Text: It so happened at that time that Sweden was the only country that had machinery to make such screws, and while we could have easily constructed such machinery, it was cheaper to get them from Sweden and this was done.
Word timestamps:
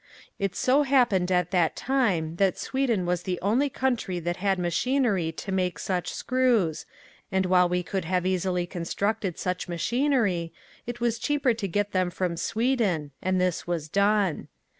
It 0.39 0.55
so 0.55 0.81
happened 0.81 1.31
at 1.31 1.51
that 1.51 1.75
time 1.75 2.37
that 2.37 2.57
Sweden 2.57 3.05
was 3.05 3.21
the 3.21 3.37
only 3.39 3.69
country 3.69 4.17
that 4.21 4.37
had 4.37 4.57
machinery 4.57 5.31
to 5.33 5.51
make 5.51 5.77
such 5.77 6.11
screws, 6.11 6.87
and 7.31 7.45
while 7.45 7.69
we 7.69 7.83
could 7.83 8.05
have 8.05 8.25
easily 8.25 8.65
constructed 8.65 9.37
such 9.37 9.67
machinery, 9.67 10.53
it 10.87 11.01
was 11.01 11.19
cheaper 11.19 11.53
to 11.53 11.67
get 11.67 11.91
them 11.91 12.09
from 12.09 12.35
Sweden 12.35 13.11
and 13.21 13.39
this 13.39 13.67
was 13.67 13.87
done. 13.89 14.47